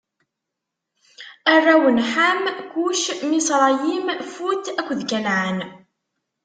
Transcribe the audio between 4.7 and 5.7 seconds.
akked Kanɛan.